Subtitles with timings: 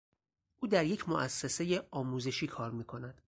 [0.59, 3.17] او در یک موسسهی آموزشی کار میکند.